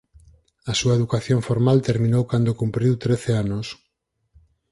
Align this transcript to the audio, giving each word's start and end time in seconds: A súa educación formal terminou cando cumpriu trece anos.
A 0.71 0.73
súa 0.79 0.97
educación 0.99 1.39
formal 1.49 1.77
terminou 1.89 2.23
cando 2.31 2.57
cumpriu 2.61 2.91
trece 3.05 3.31
anos. 3.43 3.67